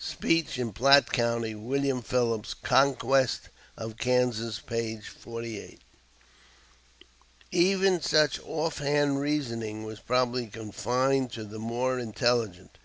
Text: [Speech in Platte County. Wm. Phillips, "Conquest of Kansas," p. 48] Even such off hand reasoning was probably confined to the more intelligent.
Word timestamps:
[Speech 0.00 0.58
in 0.58 0.72
Platte 0.72 1.12
County. 1.12 1.54
Wm. 1.54 2.02
Phillips, 2.02 2.54
"Conquest 2.54 3.50
of 3.76 3.96
Kansas," 3.96 4.58
p. 4.58 4.98
48] 4.98 5.78
Even 7.52 8.00
such 8.02 8.40
off 8.44 8.78
hand 8.78 9.20
reasoning 9.20 9.84
was 9.84 10.00
probably 10.00 10.48
confined 10.48 11.30
to 11.30 11.44
the 11.44 11.60
more 11.60 12.00
intelligent. 12.00 12.78